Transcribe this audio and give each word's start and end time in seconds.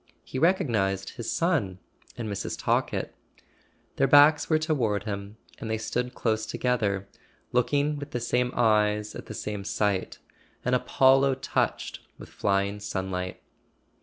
He 0.23 0.39
recognized 0.39 1.09
his 1.11 1.31
son 1.31 1.77
and 2.17 2.27
Mrs. 2.27 2.57
Talkett. 2.57 3.13
Their 3.97 4.07
backs 4.07 4.49
were 4.49 4.57
toward 4.57 5.03
him, 5.03 5.37
and 5.59 5.69
they 5.69 5.77
stood 5.77 6.15
close 6.15 6.47
together, 6.47 7.07
looking 7.51 7.97
with 7.99 8.09
the 8.09 8.19
same 8.19 8.51
eyes 8.55 9.13
at 9.13 9.27
the 9.27 9.35
same 9.35 9.63
sight: 9.63 10.17
an 10.65 10.73
Apollo 10.73 11.35
touched 11.35 11.99
with 12.17 12.29
flying 12.29 12.79
sunlight. 12.79 13.43